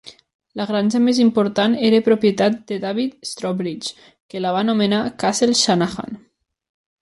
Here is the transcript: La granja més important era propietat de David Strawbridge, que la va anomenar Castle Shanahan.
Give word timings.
La 0.61 0.65
granja 0.69 1.01
més 1.07 1.19
important 1.25 1.75
era 1.89 1.99
propietat 2.07 2.57
de 2.73 2.79
David 2.87 3.29
Strawbridge, 3.33 4.09
que 4.33 4.45
la 4.47 4.57
va 4.57 4.65
anomenar 4.67 5.05
Castle 5.25 5.59
Shanahan. 5.63 6.21